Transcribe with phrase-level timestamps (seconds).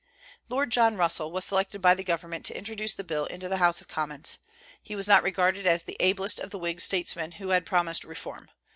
[0.49, 3.81] Lord John Russell was selected by the government to introduce the bill into the House
[3.81, 4.39] of Commons.
[4.81, 8.49] He was not regarded as the ablest of the Whig statesmen who had promised reform.